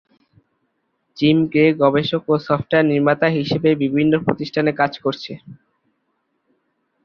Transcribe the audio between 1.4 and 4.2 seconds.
grey গবেষক ও software নির্মাতা হিসাবে বিভিন্ন